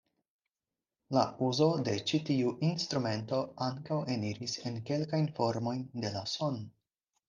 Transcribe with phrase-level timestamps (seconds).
[1.17, 6.65] La uzo de ĉi tiu instrumento ankaŭ eniris en kelkajn formojn de la "son".